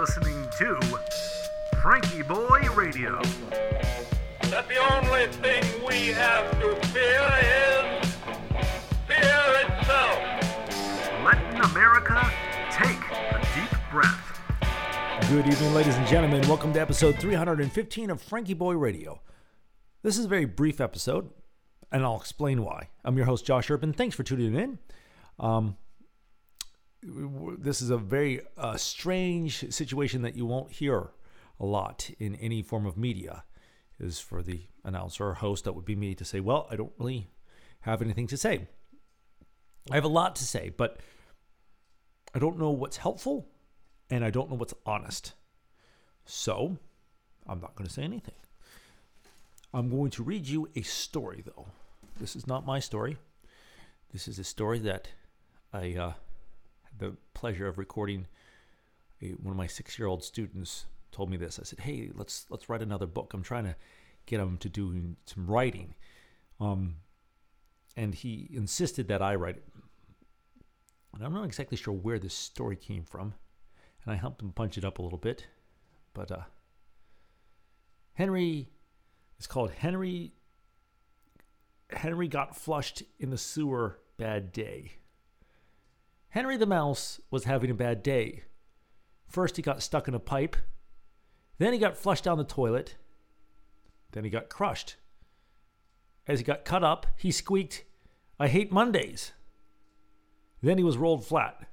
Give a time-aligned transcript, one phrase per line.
[0.00, 0.76] listening to
[1.74, 3.20] FrankieBoi Radio.
[4.48, 7.20] that the only thing we have to fear
[8.00, 8.14] is
[9.06, 10.18] fear itself.
[11.22, 12.32] Letting America
[12.70, 14.40] take a deep breath.
[15.28, 16.48] Good evening, ladies and gentlemen.
[16.48, 19.20] Welcome to episode 315 of FrankieBoi Radio.
[20.02, 21.28] This is a very brief episode,
[21.92, 22.88] and I'll explain why.
[23.04, 23.92] I'm your host, Josh Urban.
[23.92, 24.78] Thanks for tuning in.
[25.38, 25.76] Um, w-
[27.60, 31.10] this is a very uh, strange situation that you won't hear
[31.58, 33.44] a lot in any form of media.
[33.98, 36.92] Is for the announcer or host, that would be me, to say, Well, I don't
[36.98, 37.28] really
[37.82, 38.66] have anything to say.
[39.90, 41.00] I have a lot to say, but
[42.34, 43.46] I don't know what's helpful
[44.08, 45.34] and I don't know what's honest.
[46.24, 46.78] So,
[47.46, 48.34] I'm not going to say anything.
[49.74, 51.66] I'm going to read you a story, though.
[52.18, 53.18] This is not my story.
[54.12, 55.08] This is a story that
[55.72, 56.12] I uh,
[56.96, 58.26] the pleasure of recording.
[59.20, 61.58] One of my six-year-old students told me this.
[61.58, 63.34] I said, "Hey, let's let's write another book.
[63.34, 63.76] I'm trying to
[64.26, 65.94] get him to do some writing."
[66.58, 66.96] Um,
[67.96, 69.64] and he insisted that I write it.
[71.14, 73.34] And I'm not exactly sure where this story came from
[74.04, 75.46] and I helped him punch it up a little bit.
[76.14, 76.42] But uh,
[78.14, 78.70] Henry
[79.38, 80.32] is called Henry.
[81.90, 83.98] Henry got flushed in the sewer.
[84.16, 84.92] Bad day.
[86.30, 88.44] Henry the Mouse was having a bad day.
[89.26, 90.56] First, he got stuck in a pipe.
[91.58, 92.94] Then, he got flushed down the toilet.
[94.12, 94.94] Then, he got crushed.
[96.28, 97.84] As he got cut up, he squeaked,
[98.38, 99.32] I hate Mondays.
[100.62, 101.68] Then, he was rolled flat.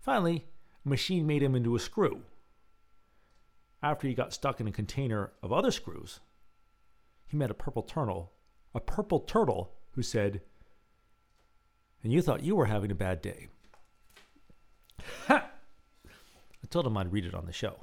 [0.00, 0.46] Finally,
[0.84, 2.22] a machine made him into a screw.
[3.82, 6.20] After he got stuck in a container of other screws,
[7.26, 8.32] he met a purple turtle,
[8.74, 10.40] a purple turtle who said,
[12.02, 13.48] And you thought you were having a bad day.
[15.28, 15.46] Ha!
[16.06, 17.76] I told him I'd read it on the show.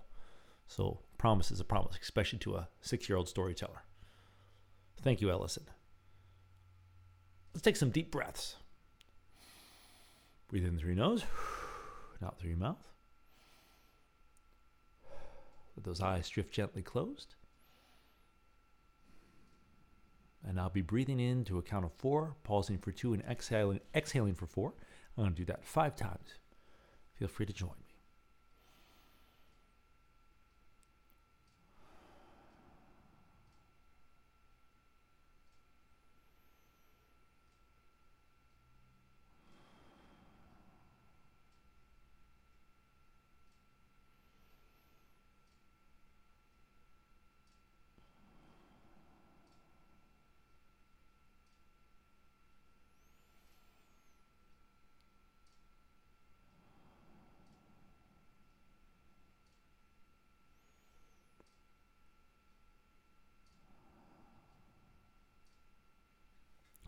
[0.67, 3.83] So, promise is a promise, especially to a six year old storyteller.
[5.02, 5.64] Thank you, Ellison.
[7.53, 8.55] Let's take some deep breaths.
[10.48, 11.23] Breathe in through your nose,
[12.25, 12.89] out through your mouth.
[15.75, 17.36] Let those eyes drift gently closed.
[20.45, 23.80] And I'll be breathing in to a count of four, pausing for two, and exhaling,
[23.95, 24.73] exhaling for four.
[25.17, 26.36] I'm going to do that five times.
[27.15, 27.93] Feel free to join me.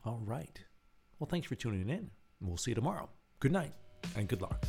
[0.06, 0.60] All right.
[1.20, 2.12] Well, thanks for tuning in.
[2.40, 3.10] We'll see you tomorrow.
[3.40, 3.74] Good night
[4.16, 4.64] and good luck.